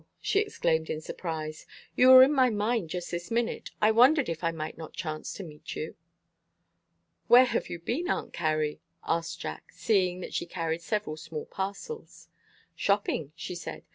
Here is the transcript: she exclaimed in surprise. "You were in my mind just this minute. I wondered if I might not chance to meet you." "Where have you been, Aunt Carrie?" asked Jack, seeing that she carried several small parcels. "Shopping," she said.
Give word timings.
she 0.19 0.39
exclaimed 0.39 0.89
in 0.89 0.99
surprise. 0.99 1.67
"You 1.95 2.07
were 2.09 2.23
in 2.23 2.33
my 2.33 2.49
mind 2.49 2.89
just 2.89 3.11
this 3.11 3.29
minute. 3.29 3.69
I 3.79 3.91
wondered 3.91 4.29
if 4.29 4.43
I 4.43 4.49
might 4.49 4.75
not 4.75 4.93
chance 4.95 5.31
to 5.33 5.43
meet 5.43 5.75
you." 5.75 5.93
"Where 7.27 7.45
have 7.45 7.69
you 7.69 7.77
been, 7.77 8.09
Aunt 8.09 8.33
Carrie?" 8.33 8.81
asked 9.03 9.39
Jack, 9.39 9.71
seeing 9.73 10.19
that 10.21 10.33
she 10.33 10.47
carried 10.47 10.81
several 10.81 11.17
small 11.17 11.45
parcels. 11.45 12.29
"Shopping," 12.75 13.31
she 13.35 13.53
said. 13.53 13.83